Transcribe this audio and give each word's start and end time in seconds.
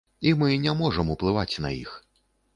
І 0.29 0.31
мы 0.39 0.49
не 0.63 0.73
можам 0.79 1.13
уплываць 1.15 1.61
на 1.67 1.75
іх. 1.85 1.95